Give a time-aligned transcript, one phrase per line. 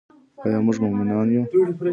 [0.45, 1.43] آیا موږ مومنان یو؟